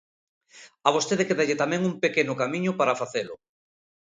[0.87, 3.35] A vostede quédalle tamén un pequeno camiño para facelo.